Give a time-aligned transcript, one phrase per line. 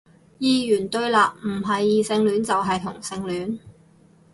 [0.39, 3.59] 二元對立，唔係異性戀就係同性戀